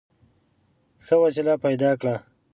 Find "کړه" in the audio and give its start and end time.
1.99-2.15